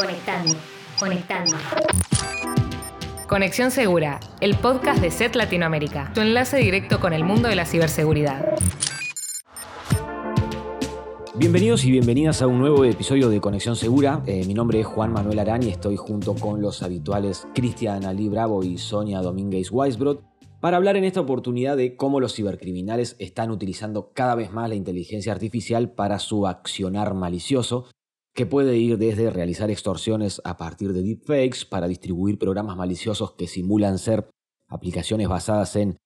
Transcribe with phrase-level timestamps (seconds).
[0.00, 0.54] Conectando,
[0.98, 1.56] conectando.
[3.28, 7.66] Conexión Segura, el podcast de SET Latinoamérica, tu enlace directo con el mundo de la
[7.66, 8.54] ciberseguridad.
[11.34, 14.22] Bienvenidos y bienvenidas a un nuevo episodio de Conexión Segura.
[14.24, 18.30] Eh, mi nombre es Juan Manuel Arán y estoy junto con los habituales Cristian Ali
[18.30, 20.24] Bravo y Sonia Domínguez Weisbrot
[20.60, 24.76] para hablar en esta oportunidad de cómo los cibercriminales están utilizando cada vez más la
[24.76, 27.84] inteligencia artificial para su accionar malicioso
[28.40, 33.46] que puede ir desde realizar extorsiones a partir de deepfakes para distribuir programas maliciosos que
[33.46, 34.30] simulan ser
[34.66, 35.98] aplicaciones basadas en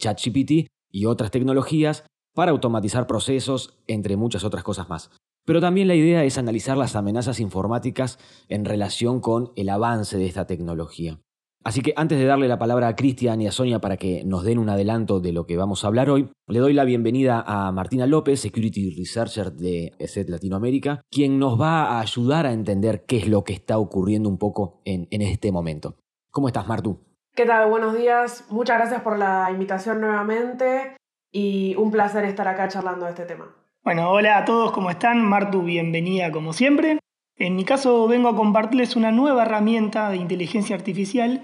[0.00, 5.10] ChatGPT y otras tecnologías para automatizar procesos, entre muchas otras cosas más.
[5.44, 10.24] Pero también la idea es analizar las amenazas informáticas en relación con el avance de
[10.24, 11.20] esta tecnología.
[11.64, 14.44] Así que antes de darle la palabra a Cristian y a Sonia para que nos
[14.44, 17.72] den un adelanto de lo que vamos a hablar hoy, le doy la bienvenida a
[17.72, 23.16] Martina López, Security Researcher de ESET Latinoamérica, quien nos va a ayudar a entender qué
[23.16, 25.96] es lo que está ocurriendo un poco en, en este momento.
[26.30, 27.00] ¿Cómo estás, Martu?
[27.34, 27.70] ¿Qué tal?
[27.70, 28.44] Buenos días.
[28.50, 30.98] Muchas gracias por la invitación nuevamente
[31.32, 33.56] y un placer estar acá charlando de este tema.
[33.82, 35.24] Bueno, hola a todos, ¿cómo están?
[35.24, 36.98] Martu, bienvenida como siempre.
[37.36, 41.42] En mi caso vengo a compartirles una nueva herramienta de inteligencia artificial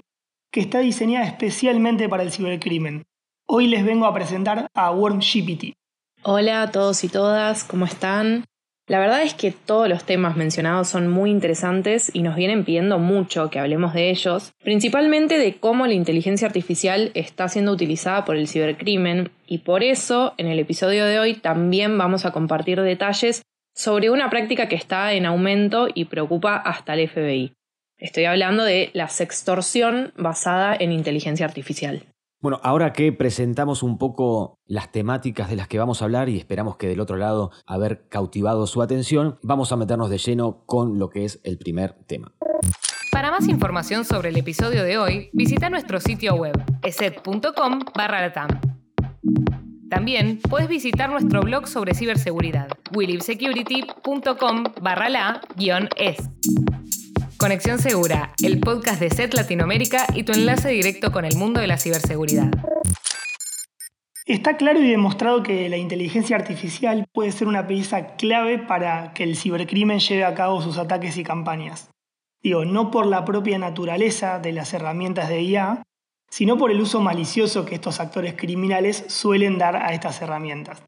[0.51, 3.05] que está diseñada especialmente para el cibercrimen.
[3.47, 5.73] Hoy les vengo a presentar a WormGPT.
[6.23, 8.45] Hola a todos y todas, ¿cómo están?
[8.87, 12.99] La verdad es que todos los temas mencionados son muy interesantes y nos vienen pidiendo
[12.99, 18.35] mucho que hablemos de ellos, principalmente de cómo la inteligencia artificial está siendo utilizada por
[18.35, 23.43] el cibercrimen y por eso en el episodio de hoy también vamos a compartir detalles
[23.73, 27.53] sobre una práctica que está en aumento y preocupa hasta el FBI.
[28.01, 32.03] Estoy hablando de la sextorsión basada en inteligencia artificial.
[32.41, 36.39] Bueno, ahora que presentamos un poco las temáticas de las que vamos a hablar y
[36.39, 40.97] esperamos que del otro lado haber cautivado su atención, vamos a meternos de lleno con
[40.97, 42.33] lo que es el primer tema.
[43.11, 48.33] Para más información sobre el episodio de hoy, visita nuestro sitio web eset.com barra
[49.91, 56.17] También puedes visitar nuestro blog sobre ciberseguridad, willivesecurity.com barra la-es.
[57.41, 61.65] Conexión Segura, el podcast de SET Latinoamérica y tu enlace directo con el mundo de
[61.65, 62.51] la ciberseguridad.
[64.27, 69.23] Está claro y demostrado que la inteligencia artificial puede ser una pieza clave para que
[69.23, 71.89] el cibercrimen lleve a cabo sus ataques y campañas.
[72.43, 75.81] Digo, no por la propia naturaleza de las herramientas de IA,
[76.29, 80.83] sino por el uso malicioso que estos actores criminales suelen dar a estas herramientas.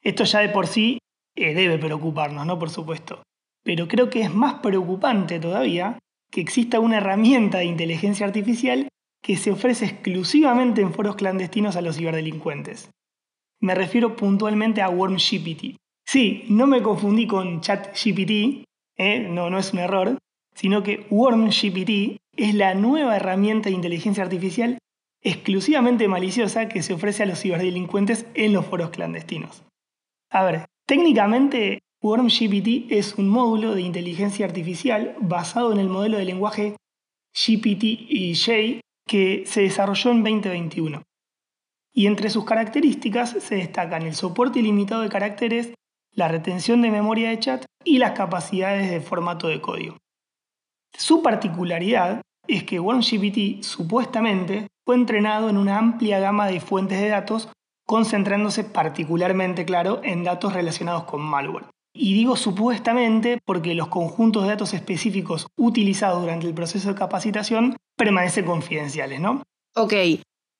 [0.00, 1.00] Esto ya de por sí
[1.34, 2.58] eh, debe preocuparnos, ¿no?
[2.58, 3.20] Por supuesto
[3.66, 5.98] pero creo que es más preocupante todavía
[6.30, 8.88] que exista una herramienta de inteligencia artificial
[9.20, 12.90] que se ofrece exclusivamente en foros clandestinos a los ciberdelincuentes.
[13.60, 15.76] Me refiero puntualmente a WormGPT.
[16.06, 18.64] Sí, no me confundí con ChatGPT,
[18.98, 19.28] ¿eh?
[19.28, 20.18] no, no es un error,
[20.54, 24.78] sino que WormGPT es la nueva herramienta de inteligencia artificial
[25.22, 29.64] exclusivamente maliciosa que se ofrece a los ciberdelincuentes en los foros clandestinos.
[30.30, 36.24] A ver, técnicamente WormGPT es un módulo de inteligencia artificial basado en el modelo de
[36.24, 36.76] lenguaje
[37.34, 41.02] GPT-J que se desarrolló en 2021.
[41.92, 45.74] Y entre sus características se destacan el soporte ilimitado de caracteres,
[46.12, 49.96] la retención de memoria de chat y las capacidades de formato de código.
[50.96, 57.08] Su particularidad es que WormGPT supuestamente fue entrenado en una amplia gama de fuentes de
[57.08, 57.48] datos,
[57.84, 61.66] concentrándose particularmente, claro, en datos relacionados con malware.
[61.98, 67.76] Y digo supuestamente porque los conjuntos de datos específicos utilizados durante el proceso de capacitación
[67.96, 69.42] permanecen confidenciales, ¿no?
[69.74, 69.94] Ok,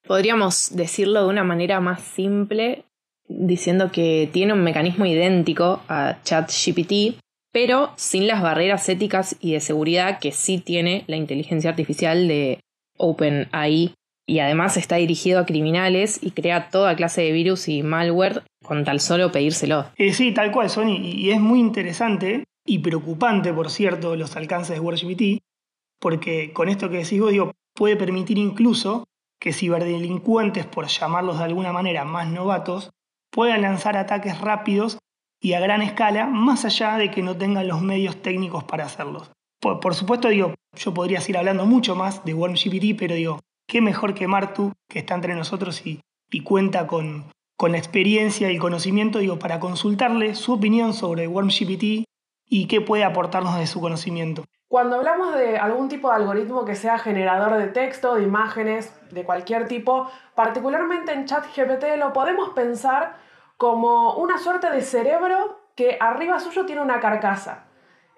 [0.06, 2.84] podríamos decirlo de una manera más simple,
[3.28, 7.20] diciendo que tiene un mecanismo idéntico a ChatGPT,
[7.52, 12.60] pero sin las barreras éticas y de seguridad que sí tiene la inteligencia artificial de
[12.96, 13.94] OpenAI
[14.26, 18.84] y además está dirigido a criminales y crea toda clase de virus y malware con
[18.84, 19.86] tal solo pedírselo.
[19.96, 24.76] Eh, sí, tal cual, Sony, y es muy interesante y preocupante, por cierto, los alcances
[24.76, 25.42] de WordGPT,
[26.00, 29.04] porque con esto que decís vos, digo, puede permitir incluso
[29.40, 32.90] que ciberdelincuentes, por llamarlos de alguna manera más novatos,
[33.30, 34.98] puedan lanzar ataques rápidos
[35.40, 39.30] y a gran escala, más allá de que no tengan los medios técnicos para hacerlos.
[39.60, 43.80] Por, por supuesto, digo, yo podría seguir hablando mucho más de WormGPT, pero digo, qué
[43.80, 46.00] mejor que Martu, que está entre nosotros y,
[46.44, 52.04] cuenta con, la experiencia y conocimiento, digo, para consultarle su opinión sobre WormGPT
[52.48, 54.44] y qué puede aportarnos de su conocimiento.
[54.68, 59.24] Cuando hablamos de algún tipo de algoritmo que sea generador de texto, de imágenes, de
[59.24, 63.16] cualquier tipo, particularmente en ChatGPT lo podemos pensar
[63.56, 67.68] como una suerte de cerebro que arriba suyo tiene una carcasa.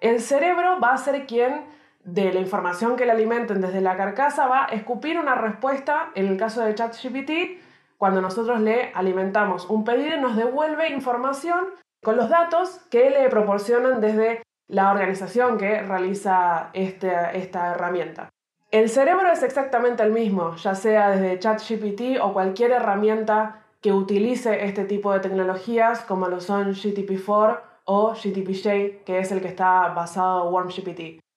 [0.01, 1.67] El cerebro va a ser quien,
[2.13, 6.29] de la información que le alimenten desde la carcasa, va a escupir una respuesta, en
[6.29, 7.61] el caso de ChatGPT,
[7.99, 11.67] cuando nosotros le alimentamos un pedido, nos devuelve información
[12.03, 18.31] con los datos que le proporcionan desde la organización que realiza este, esta herramienta.
[18.71, 24.65] El cerebro es exactamente el mismo, ya sea desde ChatGPT o cualquier herramienta que utilice
[24.65, 29.89] este tipo de tecnologías como lo son GTP4 o GTPJ, que es el que está
[29.89, 31.28] basado en WormGPT.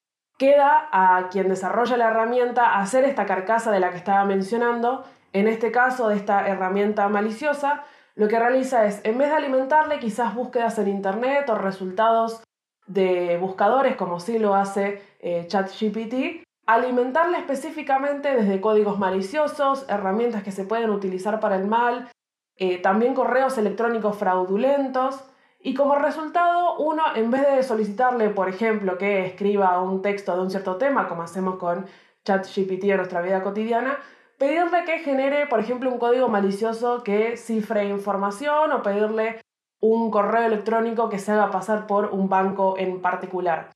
[0.41, 5.03] Queda a quien desarrolla la herramienta hacer esta carcasa de la que estaba mencionando,
[5.33, 7.83] en este caso de esta herramienta maliciosa,
[8.15, 12.41] lo que realiza es, en vez de alimentarle quizás búsquedas en Internet o resultados
[12.87, 20.51] de buscadores, como sí lo hace eh, ChatGPT, alimentarle específicamente desde códigos maliciosos, herramientas que
[20.51, 22.09] se pueden utilizar para el mal,
[22.55, 25.23] eh, también correos electrónicos fraudulentos,
[25.63, 30.41] y como resultado, uno, en vez de solicitarle, por ejemplo, que escriba un texto de
[30.41, 31.85] un cierto tema, como hacemos con
[32.25, 33.99] ChatGPT en nuestra vida cotidiana,
[34.39, 39.39] pedirle que genere, por ejemplo, un código malicioso que cifre información o pedirle
[39.79, 43.69] un correo electrónico que se haga pasar por un banco en particular.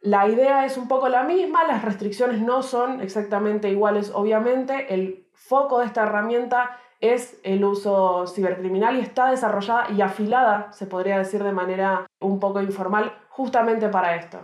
[0.00, 4.94] La idea es un poco la misma, las restricciones no son exactamente iguales, obviamente.
[4.94, 10.86] El foco de esta herramienta es el uso cibercriminal y está desarrollada y afilada, se
[10.86, 14.38] podría decir de manera un poco informal, justamente para esto.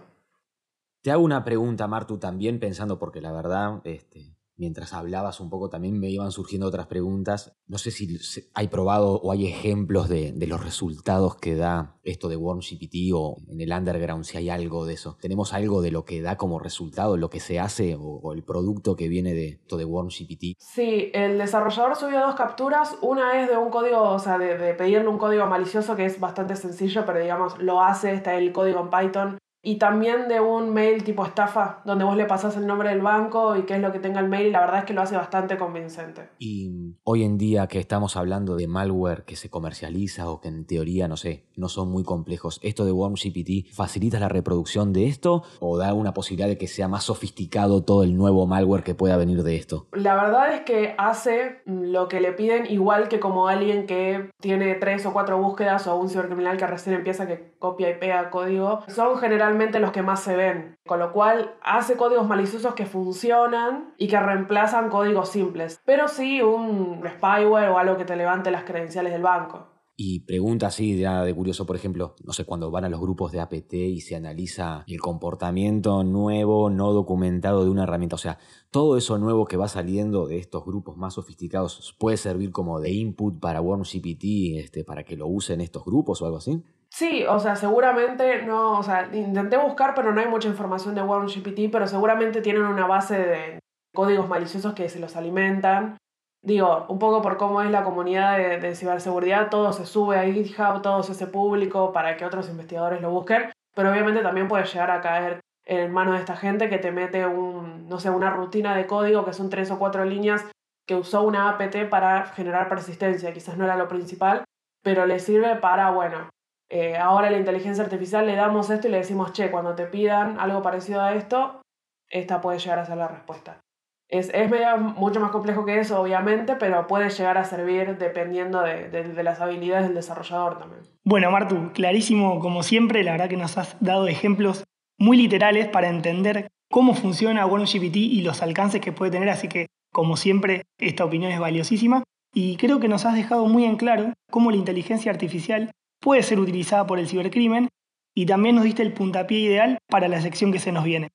[1.02, 5.68] Te hago una pregunta, Martu, también pensando, porque la verdad, este, mientras hablabas un poco
[5.68, 7.52] también me iban surgiendo otras preguntas.
[7.66, 8.16] No sé si
[8.54, 13.60] hay probado o hay ejemplos de, los resultados que da esto de WormGPT o en
[13.60, 15.18] el underground si hay algo de eso.
[15.20, 18.94] ¿Tenemos algo de lo que da como resultado, lo que se hace o, el producto
[18.94, 20.58] que viene de esto de WormGPT?
[20.58, 22.96] Sí, el desarrollador subió dos capturas.
[23.02, 26.20] Una es de un código, o sea, de, de pedirle un código malicioso que es
[26.20, 30.74] bastante sencillo, pero digamos, lo hace, está el código en Python y también de un
[30.74, 33.92] mail tipo estafa, donde vos le pasás el nombre del banco y qué es lo
[33.92, 36.30] que tenga el mail, y la verdad es que lo hace bastante convincente.
[36.38, 40.66] Y hoy en día que estamos hablando de malware que se comercializa o que en
[40.66, 45.44] teoría, no sé, no son muy complejos, ¿esto de WormGPT facilita la reproducción de esto
[45.60, 49.16] o da una posibilidad de que sea más sofisticado todo el nuevo malware que pueda
[49.16, 49.86] venir de esto?
[49.92, 54.74] La verdad es que hace lo que le piden igual que como alguien que tiene
[54.74, 58.80] tres o cuatro búsquedas o un cibercriminal que recién empieza que copia y pega código.
[58.88, 63.94] Son generalmente los que más se ven, con lo cual hace códigos maliciosos que funcionan
[63.96, 68.64] y que reemplazan códigos simples, pero sí un spyware o algo que te levante las
[68.64, 69.68] credenciales del banco.
[69.94, 73.30] Y pregunta así de, de curioso, por ejemplo, no sé, cuando van a los grupos
[73.30, 78.38] de APT y se analiza el comportamiento nuevo, no documentado de una herramienta, o sea,
[78.72, 82.90] todo eso nuevo que va saliendo de estos grupos más sofisticados puede servir como de
[82.90, 86.60] input para WormGPT, este, para que lo usen estos grupos o algo así.
[86.94, 91.00] Sí, o sea, seguramente no, o sea, intenté buscar, pero no hay mucha información de
[91.00, 93.58] GPT, pero seguramente tienen una base de
[93.94, 95.96] códigos maliciosos que se los alimentan.
[96.42, 100.24] Digo, un poco por cómo es la comunidad de, de ciberseguridad, todo se sube a
[100.24, 104.66] GitHub, todo se hace público para que otros investigadores lo busquen, pero obviamente también puede
[104.66, 108.28] llegar a caer en manos de esta gente que te mete un, no sé, una
[108.28, 110.44] rutina de código que son tres o cuatro líneas
[110.86, 114.44] que usó una APT para generar persistencia, quizás no era lo principal,
[114.82, 116.28] pero le sirve para, bueno,
[116.74, 120.40] eh, ahora la inteligencia artificial le damos esto y le decimos, che, cuando te pidan
[120.40, 121.60] algo parecido a esto,
[122.08, 123.60] esta puede llegar a ser la respuesta.
[124.08, 124.50] Es, es
[124.96, 129.42] mucho más complejo que eso, obviamente, pero puede llegar a servir dependiendo de, de, las
[129.42, 130.80] habilidades del desarrollador también.
[131.04, 134.64] Bueno, Martu, clarísimo como siempre, la verdad que nos has dado ejemplos
[134.98, 139.66] muy literales para entender cómo funciona OneGPT y los alcances que puede tener, así que
[139.92, 142.02] como siempre esta opinión es valiosísima
[142.34, 145.70] y creo que nos has dejado muy en claro cómo la inteligencia artificial
[146.02, 147.68] puede ser utilizada por el cibercrimen
[148.14, 151.10] y también nos diste el puntapié ideal para la sección que se nos viene.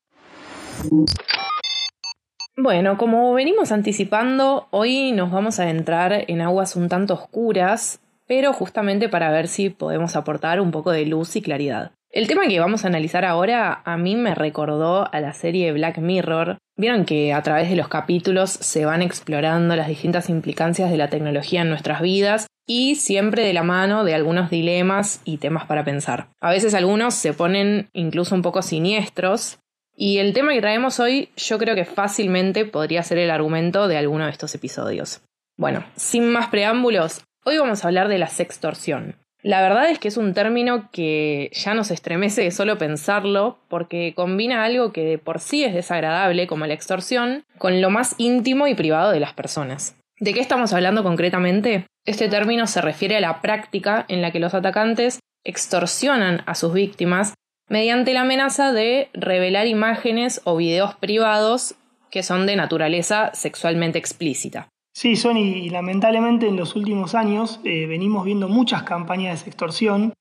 [2.55, 8.51] Bueno, como venimos anticipando, hoy nos vamos a entrar en aguas un tanto oscuras, pero
[8.53, 11.91] justamente para ver si podemos aportar un poco de luz y claridad.
[12.09, 15.97] El tema que vamos a analizar ahora a mí me recordó a la serie Black
[15.97, 16.57] Mirror.
[16.77, 21.09] Vieron que a través de los capítulos se van explorando las distintas implicancias de la
[21.09, 25.83] tecnología en nuestras vidas y siempre de la mano de algunos dilemas y temas para
[25.83, 26.29] pensar.
[26.39, 29.59] A veces algunos se ponen incluso un poco siniestros
[29.93, 33.97] y el tema que traemos hoy yo creo que fácilmente podría ser el argumento de
[33.97, 35.21] alguno de estos episodios.
[35.57, 39.15] Bueno, sin más preámbulos, hoy vamos a hablar de la sextorsión.
[39.43, 44.13] La verdad es que es un término que ya nos estremece de solo pensarlo porque
[44.15, 48.67] combina algo que de por sí es desagradable como la extorsión con lo más íntimo
[48.67, 49.95] y privado de las personas.
[50.19, 51.85] ¿De qué estamos hablando concretamente?
[52.05, 56.73] Este término se refiere a la práctica en la que los atacantes extorsionan a sus
[56.73, 57.35] víctimas
[57.69, 61.75] mediante la amenaza de revelar imágenes o videos privados
[62.09, 64.69] que son de naturaleza sexualmente explícita.
[64.97, 70.13] Sí, Sony, y lamentablemente en los últimos años eh, venimos viendo muchas campañas de extorsión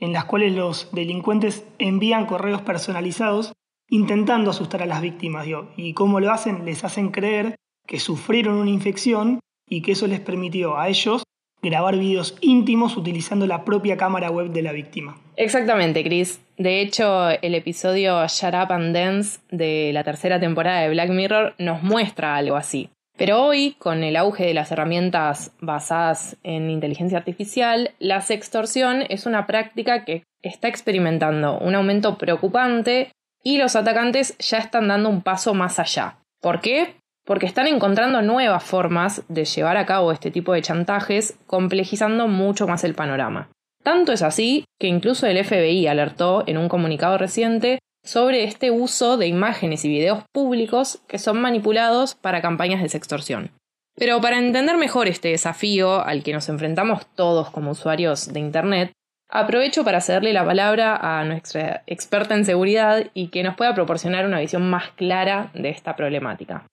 [0.00, 3.52] en las cuales los delincuentes envían correos personalizados
[3.88, 5.46] intentando asustar a las víctimas.
[5.76, 7.54] y cómo lo hacen, les hacen creer
[7.86, 9.38] que sufrieron una infección
[9.68, 11.22] y que eso les permitió a ellos
[11.62, 15.16] grabar vídeos íntimos utilizando la propia cámara web de la víctima.
[15.36, 16.40] Exactamente, Chris.
[16.58, 21.54] De hecho, el episodio Shut Up and Dance de la tercera temporada de Black Mirror
[21.58, 22.90] nos muestra algo así.
[23.16, 29.26] Pero hoy, con el auge de las herramientas basadas en inteligencia artificial, la sextorsión es
[29.26, 35.22] una práctica que está experimentando un aumento preocupante y los atacantes ya están dando un
[35.22, 36.18] paso más allá.
[36.40, 36.96] ¿Por qué?
[37.24, 42.66] Porque están encontrando nuevas formas de llevar a cabo este tipo de chantajes, complejizando mucho
[42.66, 43.48] más el panorama.
[43.82, 49.16] Tanto es así que incluso el FBI alertó en un comunicado reciente sobre este uso
[49.16, 53.50] de imágenes y videos públicos que son manipulados para campañas de sextorsión.
[53.96, 58.92] Pero para entender mejor este desafío al que nos enfrentamos todos como usuarios de Internet,
[59.28, 64.26] aprovecho para cederle la palabra a nuestra experta en seguridad y que nos pueda proporcionar
[64.26, 66.66] una visión más clara de esta problemática.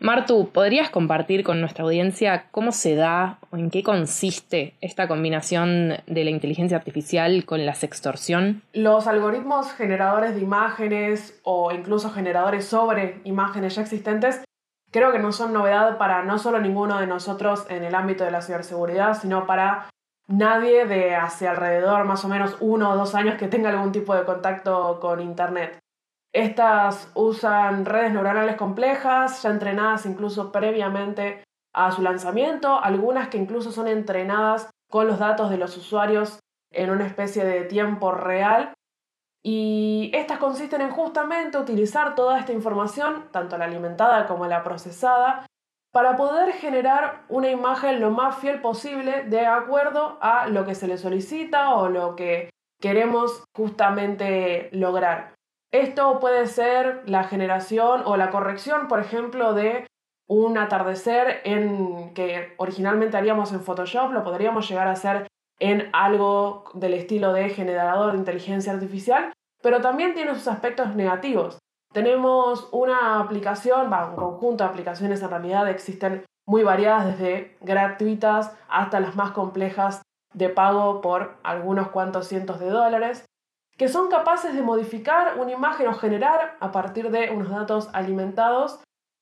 [0.00, 5.96] Martu, ¿podrías compartir con nuestra audiencia cómo se da o en qué consiste esta combinación
[6.06, 8.62] de la inteligencia artificial con la sextorsión?
[8.72, 14.44] Los algoritmos generadores de imágenes o incluso generadores sobre imágenes ya existentes
[14.92, 18.30] creo que no son novedad para no solo ninguno de nosotros en el ámbito de
[18.30, 19.90] la ciberseguridad, sino para
[20.28, 24.14] nadie de hace alrededor más o menos uno o dos años que tenga algún tipo
[24.14, 25.78] de contacto con Internet.
[26.32, 31.42] Estas usan redes neuronales complejas, ya entrenadas incluso previamente
[31.74, 36.38] a su lanzamiento, algunas que incluso son entrenadas con los datos de los usuarios
[36.72, 38.74] en una especie de tiempo real.
[39.42, 45.46] Y estas consisten en justamente utilizar toda esta información, tanto la alimentada como la procesada,
[45.92, 50.86] para poder generar una imagen lo más fiel posible de acuerdo a lo que se
[50.86, 55.37] le solicita o lo que queremos justamente lograr.
[55.70, 59.86] Esto puede ser la generación o la corrección, por ejemplo, de
[60.26, 65.26] un atardecer en que originalmente haríamos en Photoshop, lo podríamos llegar a hacer
[65.58, 69.32] en algo del estilo de generador de inteligencia artificial,
[69.62, 71.58] pero también tiene sus aspectos negativos.
[71.92, 79.00] Tenemos una aplicación, un conjunto de aplicaciones en realidad existen muy variadas, desde gratuitas hasta
[79.00, 83.24] las más complejas de pago por algunos cuantos cientos de dólares,
[83.78, 88.80] que son capaces de modificar una imagen o generar a partir de unos datos alimentados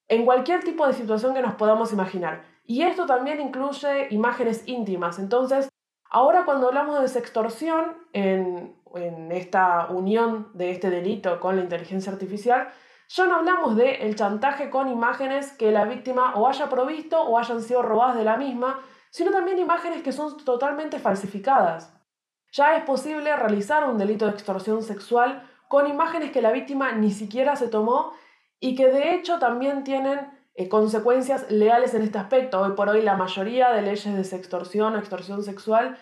[0.09, 2.43] en cualquier tipo de situación que nos podamos imaginar.
[2.65, 5.19] Y esto también incluye imágenes íntimas.
[5.19, 5.69] Entonces,
[6.11, 12.11] ahora cuando hablamos de sextorsión en, en esta unión de este delito con la inteligencia
[12.11, 12.69] artificial,
[13.09, 17.39] ya no hablamos de el chantaje con imágenes que la víctima o haya provisto o
[17.39, 21.96] hayan sido robadas de la misma, sino también imágenes que son totalmente falsificadas.
[22.53, 27.11] Ya es posible realizar un delito de extorsión sexual con imágenes que la víctima ni
[27.11, 28.13] siquiera se tomó
[28.61, 32.61] y que de hecho también tienen eh, consecuencias legales en este aspecto.
[32.61, 35.99] Hoy por hoy la mayoría de leyes de sextorsión o extorsión sexual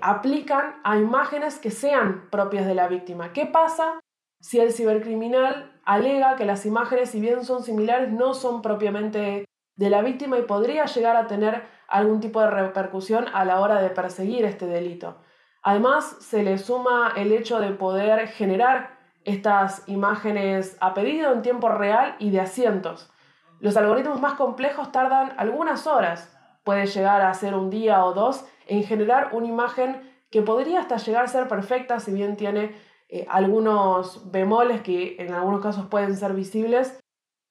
[0.00, 3.32] aplican a imágenes que sean propias de la víctima.
[3.32, 4.00] ¿Qué pasa
[4.40, 9.44] si el cibercriminal alega que las imágenes, si bien son similares, no son propiamente
[9.76, 13.82] de la víctima y podría llegar a tener algún tipo de repercusión a la hora
[13.82, 15.18] de perseguir este delito?
[15.62, 21.68] Además, se le suma el hecho de poder generar estas imágenes a pedido en tiempo
[21.68, 23.12] real y de asientos.
[23.60, 28.46] Los algoritmos más complejos tardan algunas horas, puede llegar a ser un día o dos,
[28.66, 30.00] en generar una imagen
[30.30, 32.74] que podría hasta llegar a ser perfecta, si bien tiene
[33.08, 36.98] eh, algunos bemoles que en algunos casos pueden ser visibles.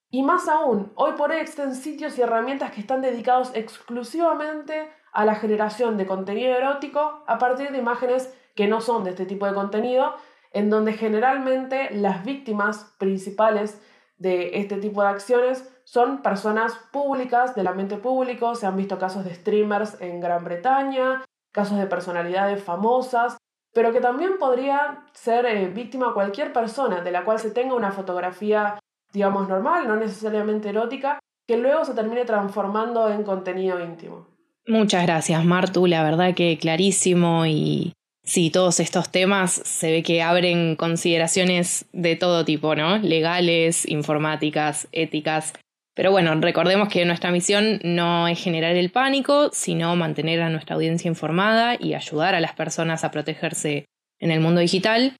[0.10, 5.26] Y más aún, hoy por hoy existen sitios y herramientas que están dedicados exclusivamente a
[5.26, 9.46] la generación de contenido erótico a partir de imágenes que no son de este tipo
[9.46, 10.14] de contenido,
[10.52, 13.82] en donde generalmente las víctimas principales
[14.18, 19.24] de este tipo de acciones son personas públicas, del ambiente público, se han visto casos
[19.24, 23.38] de streamers en Gran Bretaña, casos de personalidades famosas,
[23.74, 27.92] pero que también podría ser eh, víctima cualquier persona de la cual se tenga una
[27.92, 28.80] fotografía,
[29.14, 34.28] digamos, normal, no necesariamente erótica, que luego se termine transformando en contenido íntimo.
[34.68, 35.88] Muchas gracias, Martu.
[35.88, 42.16] La verdad que clarísimo y sí, todos estos temas se ve que abren consideraciones de
[42.16, 42.98] todo tipo, ¿no?
[43.00, 45.54] Legales, informáticas, éticas.
[45.96, 50.76] Pero bueno, recordemos que nuestra misión no es generar el pánico, sino mantener a nuestra
[50.76, 53.86] audiencia informada y ayudar a las personas a protegerse
[54.20, 55.16] en el mundo digital.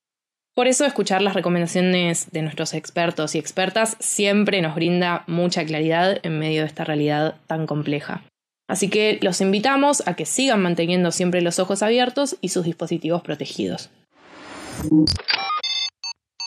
[0.56, 6.20] Por eso escuchar las recomendaciones de nuestros expertos y expertas siempre nos brinda mucha claridad
[6.24, 8.24] en medio de esta realidad tan compleja.
[8.70, 13.24] Así que los invitamos a que sigan manteniendo siempre los ojos abiertos y sus dispositivos
[13.24, 13.90] protegidos.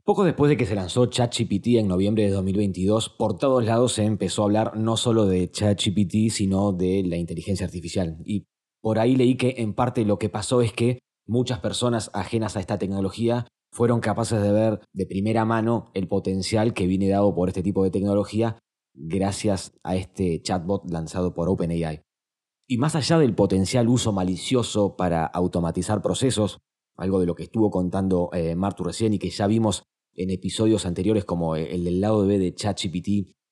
[0.05, 4.05] Poco después de que se lanzó ChatGPT en noviembre de 2022, por todos lados se
[4.05, 8.17] empezó a hablar no solo de ChatGPT, sino de la inteligencia artificial.
[8.25, 8.47] Y
[8.81, 12.61] por ahí leí que en parte lo que pasó es que muchas personas ajenas a
[12.61, 17.49] esta tecnología fueron capaces de ver de primera mano el potencial que viene dado por
[17.49, 18.59] este tipo de tecnología
[18.95, 22.05] gracias a este chatbot lanzado por OpenAI.
[22.73, 26.57] Y más allá del potencial uso malicioso para automatizar procesos,
[26.97, 29.83] algo de lo que estuvo contando eh, Martu recién y que ya vimos
[30.14, 33.09] en episodios anteriores como el del lado B de ChatGPT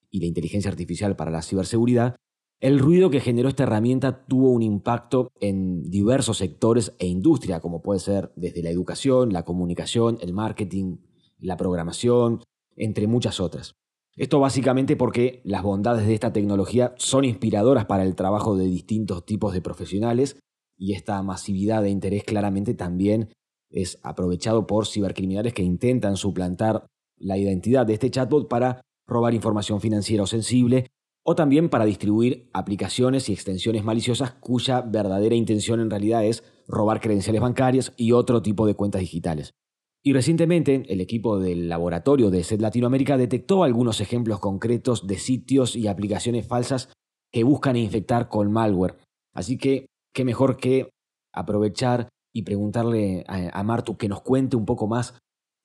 [0.08, 2.16] y la inteligencia artificial para la ciberseguridad,
[2.60, 7.82] el ruido que generó esta herramienta tuvo un impacto en diversos sectores e industria, como
[7.82, 10.96] puede ser desde la educación, la comunicación, el marketing,
[11.40, 12.42] la programación,
[12.74, 13.74] entre muchas otras.
[14.20, 19.24] Esto básicamente porque las bondades de esta tecnología son inspiradoras para el trabajo de distintos
[19.24, 20.38] tipos de profesionales
[20.76, 23.30] y esta masividad de interés claramente también
[23.70, 26.84] es aprovechado por cibercriminales que intentan suplantar
[27.16, 30.88] la identidad de este chatbot para robar información financiera o sensible
[31.24, 37.00] o también para distribuir aplicaciones y extensiones maliciosas cuya verdadera intención en realidad es robar
[37.00, 39.54] credenciales bancarias y otro tipo de cuentas digitales.
[40.02, 45.76] Y recientemente el equipo del laboratorio de SED Latinoamérica detectó algunos ejemplos concretos de sitios
[45.76, 46.90] y aplicaciones falsas
[47.30, 48.96] que buscan infectar con malware.
[49.34, 50.90] Así que, qué mejor que
[51.32, 55.18] aprovechar y preguntarle a, Martu que nos cuente un poco más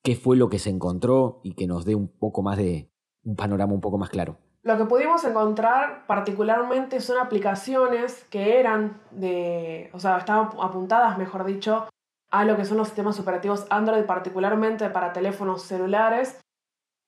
[0.04, 2.90] qué fue lo que se encontró y que nos dé un poco más de
[3.24, 4.38] un panorama un poco más claro.
[4.64, 11.46] Lo que pudimos encontrar particularmente son aplicaciones que eran de, o sea, estaban apuntadas, mejor
[11.46, 11.88] dicho,
[12.32, 16.40] a lo que son los sistemas operativos Android, particularmente para teléfonos celulares,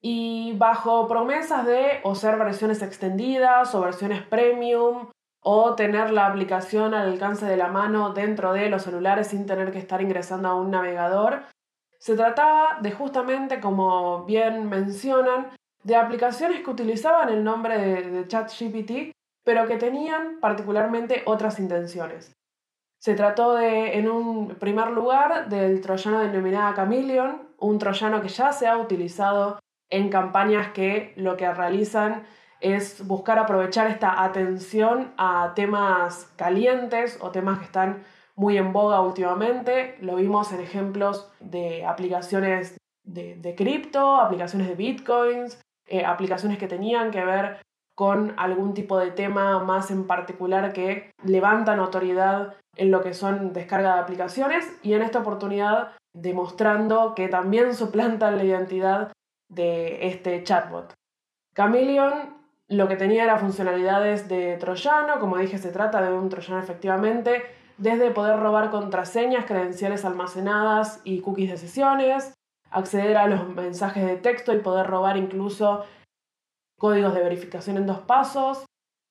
[0.02, 5.10] y bajo promesas de o ser versiones extendidas o versiones premium
[5.42, 9.72] o tener la aplicación al alcance de la mano dentro de los celulares sin tener
[9.72, 11.44] que estar ingresando a un navegador.
[12.00, 15.50] Se trataba de justamente, como bien mencionan,
[15.84, 19.14] de aplicaciones que utilizaban el nombre de, ChatGPT,
[19.44, 22.37] pero que tenían particularmente otras intenciones.
[23.08, 28.52] Se trató de, en un primer lugar, del troyano denominado Chameleon, un troyano que ya
[28.52, 32.26] se ha utilizado en campañas que lo que realizan
[32.60, 38.04] es buscar aprovechar esta atención a temas calientes o temas que están
[38.36, 39.96] muy en boga últimamente.
[40.02, 46.68] Lo vimos en ejemplos de aplicaciones de, de cripto, aplicaciones de bitcoins, eh, aplicaciones que
[46.68, 47.62] tenían que ver
[47.96, 53.54] con algún tipo de tema más en particular que levantan autoridad en lo que son
[53.54, 59.12] descarga de aplicaciones y en esta oportunidad demostrando que también suplantan la identidad
[59.50, 60.94] de este chatbot.
[61.56, 62.38] Chameleon
[62.70, 67.44] lo que tenía era funcionalidades de troyano, como dije se trata de un troyano efectivamente,
[67.78, 72.34] desde poder robar contraseñas, credenciales almacenadas y cookies de sesiones,
[72.70, 75.86] acceder a los mensajes de texto y poder robar incluso
[76.78, 78.66] códigos de verificación en dos pasos,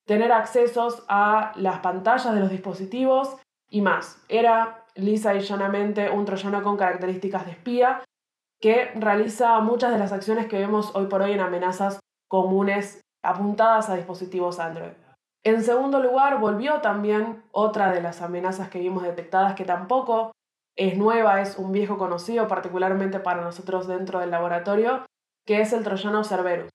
[0.06, 3.36] tener accesos a las pantallas de los dispositivos
[3.68, 4.22] y más.
[4.28, 8.02] Era lisa y llanamente un troyano con características de espía
[8.60, 13.90] que realiza muchas de las acciones que vemos hoy por hoy en amenazas comunes apuntadas
[13.90, 14.92] a dispositivos Android.
[15.44, 20.32] En segundo lugar, volvió también otra de las amenazas que vimos detectadas que tampoco
[20.76, 25.06] es nueva, es un viejo conocido, particularmente para nosotros dentro del laboratorio,
[25.46, 26.70] que es el troyano Cerberus.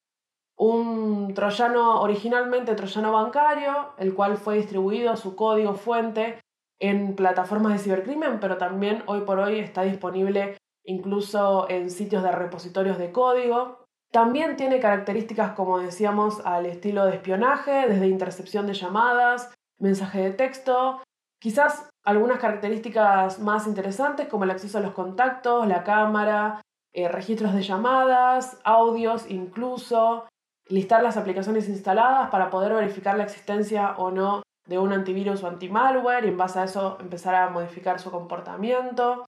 [0.58, 6.39] Un troyano originalmente troyano bancario, el cual fue distribuido su código fuente
[6.81, 12.31] en plataformas de cibercrimen, pero también hoy por hoy está disponible incluso en sitios de
[12.31, 13.85] repositorios de código.
[14.11, 20.31] También tiene características, como decíamos, al estilo de espionaje, desde intercepción de llamadas, mensaje de
[20.31, 21.01] texto,
[21.39, 26.61] quizás algunas características más interesantes como el acceso a los contactos, la cámara,
[26.93, 30.27] eh, registros de llamadas, audios incluso,
[30.67, 34.41] listar las aplicaciones instaladas para poder verificar la existencia o no
[34.71, 39.25] de un antivirus o antimalware y en base a eso empezar a modificar su comportamiento.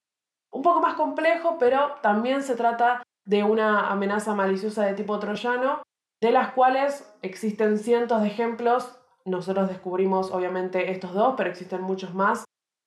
[0.54, 5.84] Un poco más complejo, pero también se trata de una amenaza maliciosa de tipo troyano,
[6.22, 8.98] de las cuales existen cientos de ejemplos.
[9.26, 12.46] Nosotros descubrimos obviamente estos dos, pero existen muchos más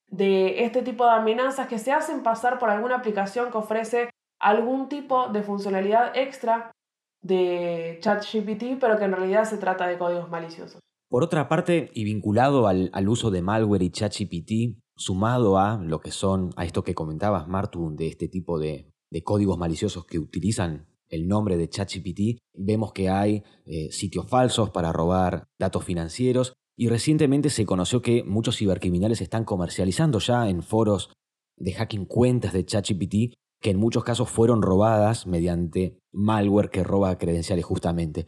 [0.09, 4.09] de este tipo de amenazas que se hacen pasar por alguna aplicación que ofrece
[4.41, 6.71] algún tipo de funcionalidad extra
[7.21, 10.81] de ChatGPT, pero que en realidad se trata de códigos maliciosos.
[11.09, 16.11] Por otra parte, y vinculado al, uso de malware y ChatGPT, sumado a lo que
[16.11, 20.89] son, a esto que comentabas, Martu, de este tipo de de códigos maliciosos que utilizan
[21.09, 26.89] el nombre de ChatGPT, vemos que hay eh, sitios falsos para robar datos financieros y
[26.89, 31.13] recientemente se conoció que muchos cibercriminales están comercializando ya en foros
[31.57, 37.17] de hacking cuentas de ChatGPT que en muchos casos fueron robadas mediante malware que roba
[37.17, 38.27] credenciales justamente.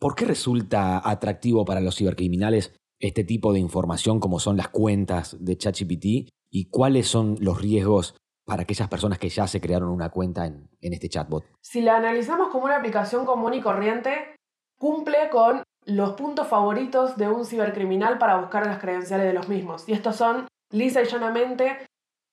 [0.00, 5.36] ¿Por qué resulta atractivo para los cibercriminales este tipo de información como son las cuentas
[5.38, 10.08] de ChatGPT y cuáles son los riesgos para aquellas personas que ya se crearon una
[10.08, 11.44] cuenta en, este chatbot?
[11.60, 14.36] Si la analizamos como una aplicación común y corriente,
[14.78, 19.86] cumple con los puntos favoritos de un cibercriminal para buscar las credenciales de los mismos.
[19.86, 21.76] Y estos son, lisa y llanamente,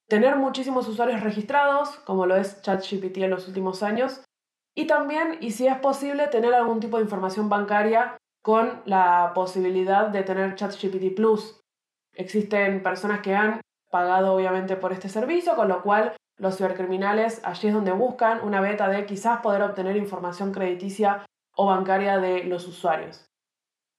[0.08, 4.22] tener muchísimos usuarios registrados, como lo es ChatGPT en los últimos años,
[4.74, 10.08] y también, y si es posible, tener algún tipo de información bancaria con la posibilidad
[10.08, 11.60] de tener ChatGPT Plus.
[12.14, 17.68] Existen personas que han pagado obviamente por este servicio, con lo cual los cibercriminales allí
[17.68, 21.26] es donde buscan una beta de quizás poder obtener información crediticia
[21.56, 23.26] o bancaria de los usuarios.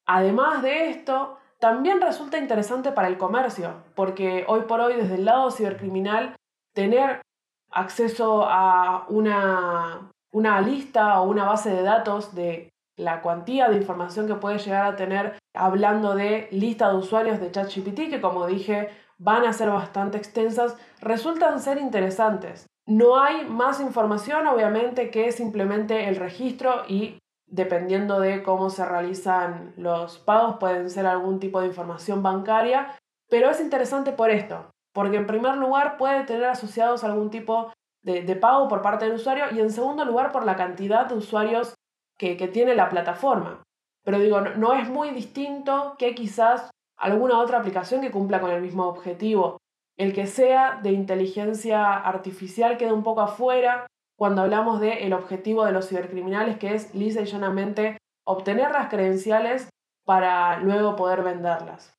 [0.05, 5.25] Además de esto, también resulta interesante para el comercio, porque hoy por hoy desde el
[5.25, 6.35] lado cibercriminal,
[6.73, 7.21] tener
[7.69, 14.27] acceso a una, una lista o una base de datos de la cuantía de información
[14.27, 18.89] que puede llegar a tener hablando de lista de usuarios de ChatGPT, que como dije
[19.17, 22.67] van a ser bastante extensas, resultan ser interesantes.
[22.87, 29.73] No hay más información, obviamente, que simplemente el registro y dependiendo de cómo se realizan
[29.75, 32.95] los pagos, pueden ser algún tipo de información bancaria,
[33.29, 38.35] pero es interesante por esto, porque en primer lugar puede tener asociados algún tipo de,
[38.35, 41.75] pago por parte del usuario y en segundo lugar por la cantidad de usuarios
[42.17, 43.63] que, tiene la plataforma.
[44.03, 48.61] Pero digo, no, es muy distinto que quizás alguna otra aplicación que cumpla con el
[48.61, 49.57] mismo objetivo.
[49.97, 55.65] El que sea de inteligencia artificial queda un poco afuera cuando hablamos del el objetivo
[55.65, 59.69] de los cibercriminales, que es lisa y llanamente obtener las credenciales
[60.05, 61.93] para luego poder venderlas.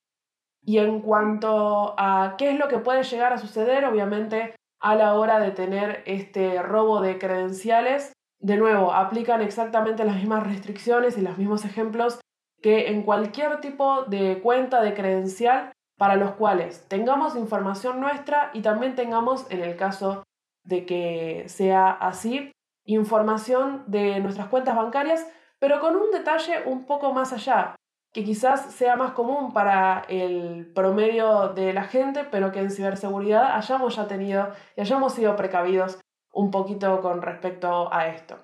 [0.62, 5.14] Y en cuanto a qué es lo que puede llegar a suceder, obviamente a la
[5.14, 11.20] hora de tener este robo de credenciales, de nuevo, aplican exactamente las mismas restricciones y
[11.20, 12.20] los mismos ejemplos
[12.62, 18.62] que en cualquier tipo de cuenta de credencial para los cuales tengamos información nuestra y
[18.62, 20.22] también tengamos, en el caso
[20.64, 22.52] de que sea así,
[22.86, 25.26] información de nuestras cuentas bancarias,
[25.58, 27.76] pero con un detalle un poco más allá,
[28.12, 33.56] que quizás sea más común para el promedio de la gente, pero que en ciberseguridad
[33.56, 36.00] hayamos ya tenido y hayamos sido precavidos
[36.32, 38.38] un poquito con respecto a esto.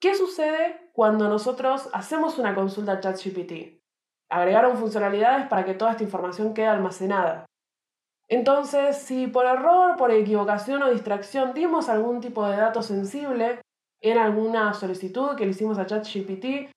[0.00, 3.80] ¿Qué sucede cuando nosotros hacemos una consulta a ChatGPT?
[4.30, 7.46] Agregaron funcionalidades para que toda esta información quede almacenada.
[8.28, 13.60] Entonces, si por error, por equivocación o distracción dimos algún tipo de dato sensible
[14.00, 16.70] en alguna solicitud que le hicimos a ChatGPT,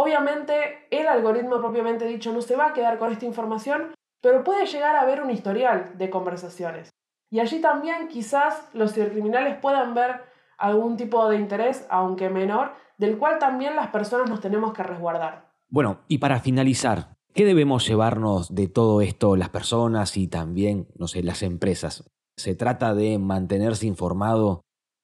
[0.00, 4.66] obviamente el algoritmo propiamente dicho no se va a quedar con esta información, pero puede
[4.66, 6.90] llegar a ver un historial de conversaciones.
[7.30, 10.22] Y allí también quizás los cibercriminales puedan ver
[10.56, 15.50] algún tipo de interés, aunque menor, del cual también las personas nos tenemos que resguardar.
[15.68, 21.06] Bueno, y para finalizar, ¿Qué debemos llevarnos de todo esto las personas y también, no
[21.06, 22.02] sé, las empresas?
[22.36, 24.62] ¿Se trata de mantenerse informado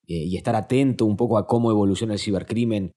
[0.08, 2.90] eh, y estar atento un poco a cómo evoluciona el cibercrimen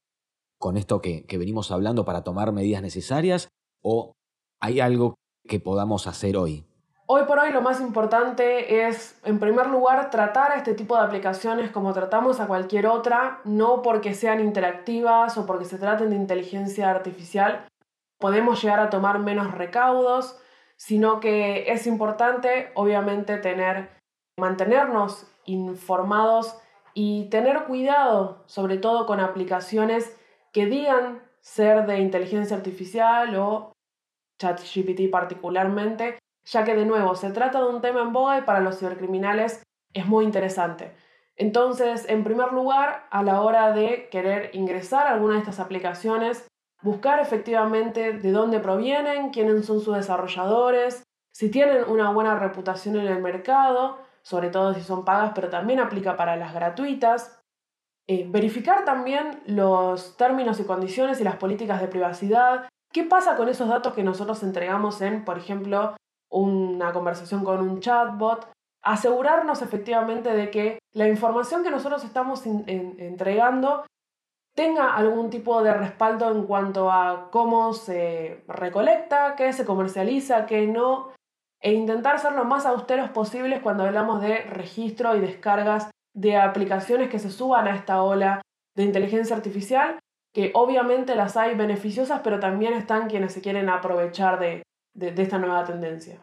[0.60, 3.50] con esto que, que venimos hablando para tomar medidas necesarias?
[3.82, 4.14] ¿O
[4.60, 5.16] hay algo
[5.48, 6.66] que podamos hacer hoy?
[7.10, 11.04] Hoy por hoy lo más importante es, en primer lugar, tratar a este tipo de
[11.04, 16.18] aplicaciones como tratamos a cualquier otra, no porque sean interactivas o porque se traten de
[16.18, 17.66] inteligencia artificial,
[18.20, 20.38] podemos llegar a tomar menos recaudos,
[20.76, 23.90] sino que es importante, obviamente, tener,
[24.38, 26.58] mantenernos informados
[26.94, 30.14] y tener cuidado, sobre todo con aplicaciones
[30.52, 33.72] que digan ser de inteligencia artificial o
[34.40, 38.60] ChatGPT particularmente, ya que de nuevo se trata de un tema en boga y para
[38.60, 40.94] los cibercriminales es muy interesante.
[41.36, 46.48] Entonces, en primer lugar, a la hora de querer ingresar a alguna de estas aplicaciones,
[46.82, 53.08] buscar efectivamente de dónde provienen, quiénes son sus desarrolladores, si tienen una buena reputación en
[53.08, 57.37] el mercado, sobre todo si son pagas, pero también aplica para las gratuitas.
[58.10, 62.70] Eh, verificar también los términos y condiciones y las políticas de privacidad.
[62.94, 65.98] ¿Qué pasa con esos datos que nosotros entregamos en, por ejemplo,
[66.32, 68.50] una conversación con un chatbot?
[68.82, 73.86] Asegurarnos efectivamente de que la información que nosotros estamos entregando
[74.56, 80.66] tenga algún tipo de respaldo en cuanto a cómo se recolecta, qué se comercializa, qué
[80.66, 81.12] no,
[81.62, 87.10] e intentar ser lo más austeros posibles cuando hablamos de registro y descargas de aplicaciones
[87.10, 88.42] que se suban a esta ola
[88.76, 90.00] de inteligencia artificial,
[90.34, 94.64] que obviamente las hay beneficiosas, pero también están quienes se quieren aprovechar de,
[94.96, 96.20] de esta nueva tendencia.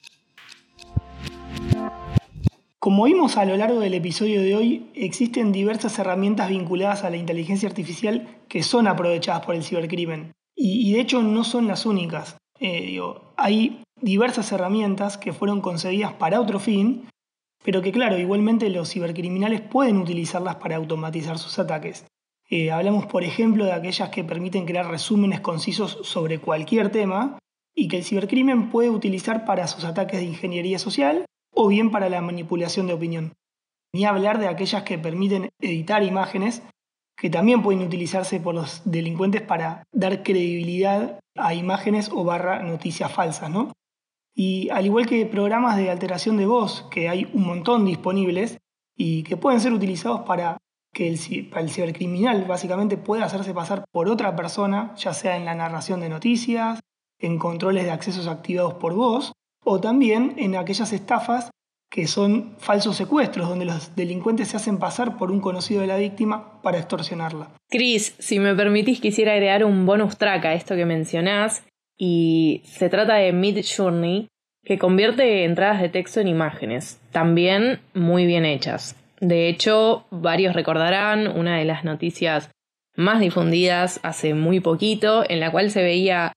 [2.81, 7.17] Como vimos a lo largo del episodio de hoy, existen diversas herramientas vinculadas a la
[7.17, 10.33] inteligencia artificial que son aprovechadas por el cibercrimen.
[10.57, 12.37] Y, de hecho no son las únicas.
[12.61, 13.01] Eh,
[13.37, 17.09] hay diversas herramientas que fueron concebidas para otro fin,
[17.65, 22.05] pero que claro, igualmente los cibercriminales pueden utilizarlas para automatizar sus ataques.
[22.51, 27.39] Eh, hablamos, por ejemplo, de aquellas que permiten crear resúmenes concisos sobre cualquier tema
[27.75, 31.25] y que el cibercrimen puede utilizar para sus ataques de ingeniería social
[31.55, 33.33] o bien para la manipulación de opinión.
[33.95, 36.63] Ni hablar de aquellas que permiten editar imágenes,
[37.17, 43.11] que también pueden utilizarse por los delincuentes para dar credibilidad a imágenes o barra noticias
[43.11, 43.73] falsas, ¿no?
[44.35, 48.59] Y al igual que programas de alteración de voz, que hay un montón disponibles
[48.97, 50.59] y que pueden ser utilizados para
[50.93, 51.19] que el,
[51.57, 56.09] el cibercriminal básicamente pueda hacerse pasar por otra persona, ya sea en la narración de
[56.09, 56.81] noticias,
[57.19, 59.33] en controles de accesos activados por voz,
[59.65, 61.51] o también en aquellas estafas
[61.91, 65.97] que son falsos secuestros, donde los delincuentes se hacen pasar por un conocido de la
[65.97, 67.51] víctima para extorsionarla.
[67.71, 71.63] Chris, si me permitís, quisiera agregar un bonus track a esto que mencionás,
[71.97, 74.29] y se trata de Mid Journey,
[74.65, 78.97] que convierte entradas de texto en imágenes, también muy bien hechas.
[79.21, 82.51] De hecho, varios recordarán una de las noticias
[82.97, 86.33] más difundidas hace muy poquito, en la cual se veía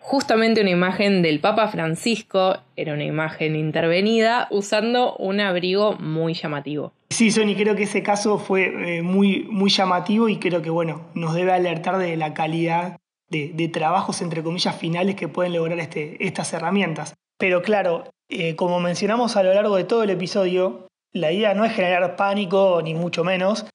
[0.00, 6.92] justamente una imagen del Papa Francisco, era una imagen intervenida, usando un abrigo muy llamativo.
[7.10, 11.08] Sí, Sony, creo que ese caso fue eh, muy, muy llamativo y creo que bueno,
[11.14, 12.99] nos debe alertar de la calidad
[13.30, 17.14] de, trabajos, entre comillas, finales que pueden lograr este, estas herramientas.
[17.38, 21.64] Pero claro, eh, como mencionamos a lo largo de todo el episodio, la idea no
[21.64, 23.66] es generar pánico, ni mucho menos,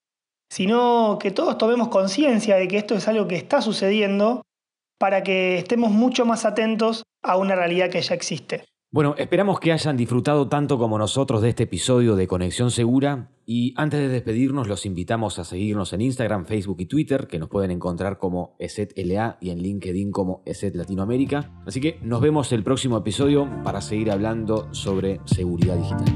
[0.52, 4.44] sino que todos tomemos conciencia de que esto es algo que está sucediendo
[5.00, 8.66] para que estemos mucho más atentos a una realidad que ya existe.
[8.96, 13.74] Bueno, esperamos que hayan disfrutado tanto como nosotros de este episodio de Conexión Segura y
[13.76, 17.72] antes de despedirnos los invitamos a seguirnos en Instagram, Facebook y Twitter, que nos pueden
[17.72, 21.62] encontrar como ESETLA y en LinkedIn como ESET Latinoamérica.
[21.66, 26.16] Así que nos vemos el próximo episodio para seguir hablando sobre seguridad digital.